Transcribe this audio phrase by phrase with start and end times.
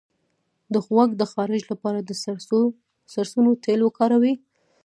[0.73, 2.11] د غوږ د خارش لپاره د
[3.13, 4.33] سرسونو تېل وکاروئ